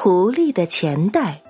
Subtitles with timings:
[0.00, 1.42] 狐狸的钱袋。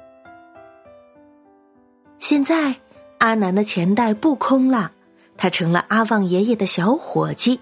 [2.18, 2.76] 现在，
[3.18, 4.92] 阿南的钱袋不空了，
[5.36, 7.60] 他成了阿旺爷爷的小伙计。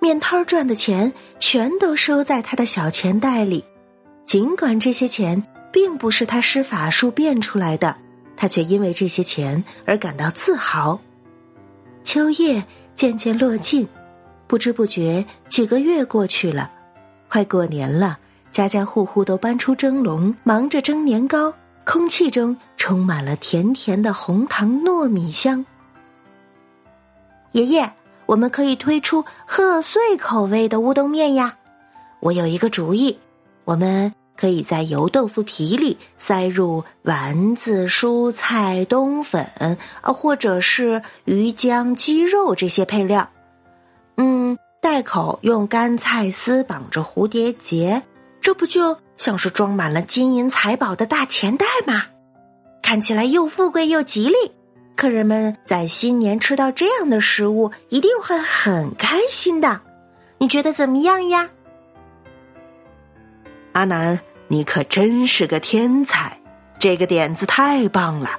[0.00, 3.64] 面摊赚的钱全都收在他的小钱袋里，
[4.26, 5.42] 尽管这些钱
[5.72, 7.96] 并不是他施法术变出来的，
[8.36, 11.00] 他却因为这些钱而感到自豪。
[12.04, 12.62] 秋叶
[12.94, 13.88] 渐渐落尽，
[14.46, 16.70] 不知不觉几个月过去了，
[17.30, 18.18] 快过年了。
[18.50, 21.52] 家家户户都搬出蒸笼，忙着蒸年糕，
[21.84, 25.64] 空气中充满了甜甜的红糖糯米香。
[27.52, 27.92] 爷爷，
[28.26, 31.56] 我们可以推出贺岁口味的乌冬面呀！
[32.20, 33.18] 我有一个主意，
[33.64, 43.30] 我们可以在油豆腐皮里塞入丸子、蔬菜、冬粉，啊，或者是鱼浆、鸡肉这些配料。
[44.16, 48.02] 嗯，袋口用干菜丝绑着蝴蝶结。
[48.40, 52.04] 这不就像是装满了金银财宝的大钱袋吗？
[52.82, 54.34] 看起来又富贵又吉利，
[54.96, 59.82] 客人们在新年吃到这样的食物，一定会很开心的。
[60.38, 61.50] 你觉得怎么样呀？
[63.72, 66.40] 阿南，你可真是个天才！
[66.78, 68.30] 这个点子太棒了，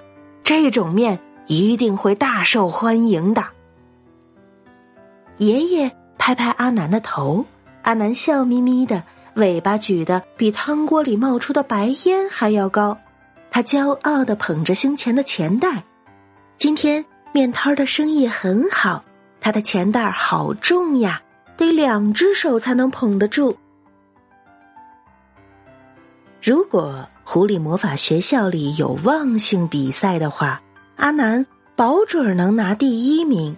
[0.44, 3.46] 这种面一定会大受欢迎的。
[5.38, 7.46] 爷爷拍拍阿南的头，
[7.84, 9.04] 阿南笑眯眯的。
[9.40, 13.00] 尾巴举得比汤锅里冒出的白烟还要高，
[13.50, 15.84] 他骄傲的捧着胸前的钱袋。
[16.58, 19.04] 今天面摊的生意很好，
[19.40, 21.22] 他的钱袋好重呀，
[21.56, 23.58] 得两只手才能捧得住。
[26.42, 30.62] 如果狐狸魔法学校里有忘性比赛的话，
[30.98, 31.46] 阿南
[31.76, 33.56] 保准能拿第一名。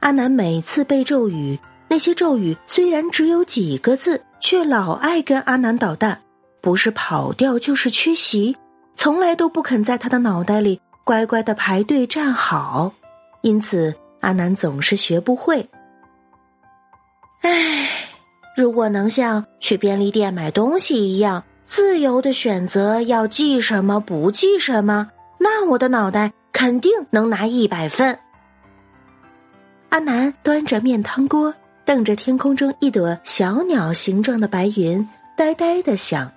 [0.00, 1.58] 阿南每次背咒语。
[1.88, 6.20] 那些咒语虽然只有几个字，却老爱跟阿南捣蛋，
[6.60, 8.56] 不是跑调就是缺席，
[8.96, 12.92] 从来都不肯在他的脑袋里乖乖的排队站好，
[13.40, 15.68] 因此阿南总是学不会。
[17.42, 17.88] 唉，
[18.56, 28.18] 如果能像去便利店买东西一样自由的选择要记什么不记什么，那我的脑袋肯定能拿一百分。
[29.90, 31.54] 阿南端着面汤锅。
[31.86, 36.32] 瞪着天空中一朵小鸟形状的白云，呆呆的想。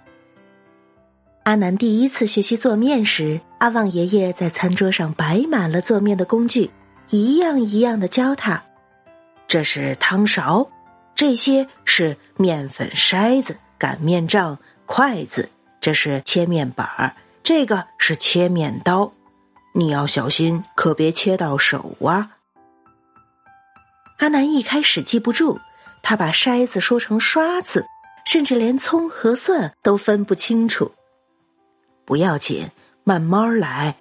[1.42, 6.70] 阿南第一次学习做面时，阿旺爷爷在餐桌上摆满了做面的工具，
[7.10, 8.64] 一样一样的教他。
[9.48, 10.70] 这是汤勺，
[11.16, 15.50] 这些是面粉筛子、擀面杖、筷子，
[15.82, 19.12] 这是切面板儿，这个是切面刀，
[19.74, 22.36] 你要小心，可别切到手啊。
[24.20, 25.60] 阿南一开始记不住，
[26.04, 27.86] 他把筛子说成刷子，
[28.26, 30.92] 甚至连葱和蒜都分不清楚。
[32.04, 32.70] 不要紧，
[33.06, 33.96] 慢慢来，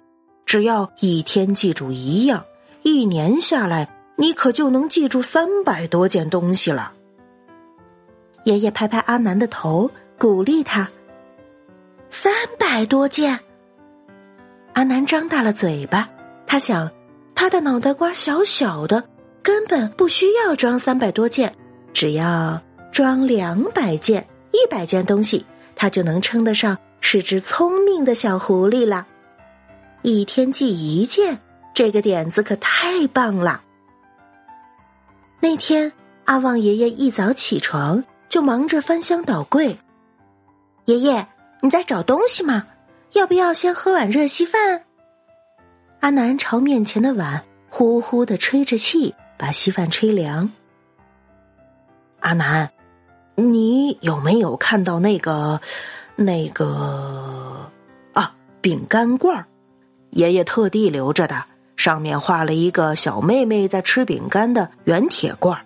[0.45, 2.45] 只要一天记住一样，
[2.83, 6.91] 一年下来，你可就能记住三百多件东西了。
[8.43, 10.89] 爷爷拍拍阿南的头，鼓励他
[12.09, 13.39] ：“三百多件。”
[14.73, 16.09] 阿南张大了嘴巴，
[16.45, 16.91] 他想，
[17.35, 19.07] 他的脑袋瓜小小的。
[19.41, 21.55] 根本不需要装三百多件，
[21.93, 22.61] 只要
[22.91, 25.45] 装两百件、一百件东西，
[25.75, 29.07] 他就能称得上是只聪明的小狐狸了。
[30.01, 31.39] 一天记一件，
[31.73, 33.61] 这个点子可太棒了。
[35.39, 35.91] 那天，
[36.25, 39.77] 阿旺爷爷一早起床就忙着翻箱倒柜。
[40.85, 41.27] 爷爷，
[41.61, 42.67] 你在找东西吗？
[43.13, 44.83] 要不要先喝碗热稀饭？
[46.01, 49.15] 阿南朝面前的碗呼呼的吹着气。
[49.39, 50.51] 把稀饭吹凉。
[52.19, 52.69] 阿南，
[53.35, 55.61] 你有没有看到那个
[56.17, 57.71] 那个
[58.13, 59.47] 啊饼干罐儿？
[60.09, 61.45] 爷爷特地留着的，
[61.77, 65.65] 上面画了一个小妹妹在吃饼干的圆铁罐儿。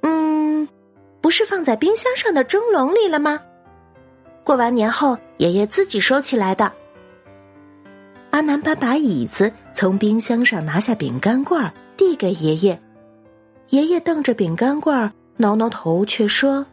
[0.00, 0.68] 嗯，
[1.20, 3.40] 不是放在冰箱上的蒸笼里了吗？
[4.42, 6.72] 过完年后，爷爷自己收起来的。
[8.30, 11.72] 阿南搬把椅子，从冰箱上拿下饼干罐儿。
[11.96, 12.80] 递给爷爷，
[13.70, 16.66] 爷爷瞪着饼干罐挠挠头，却说：“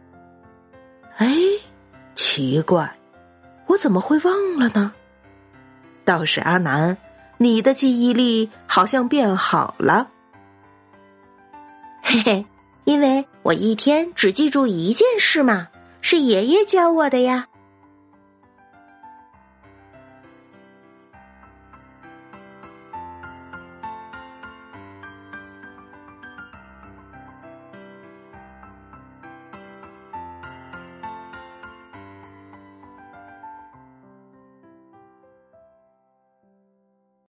[1.16, 1.34] 哎，
[2.14, 2.96] 奇怪，
[3.66, 4.92] 我怎么会忘了呢？
[6.04, 6.96] 倒是阿南，
[7.38, 10.10] 你的记忆力好像变好了。
[12.02, 12.46] 嘿嘿，
[12.84, 15.68] 因为我一天只记住一件事嘛，
[16.00, 17.48] 是爷爷教我的呀。”